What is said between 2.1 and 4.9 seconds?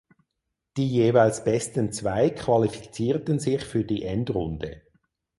qualifizierten sich für die Endrunde.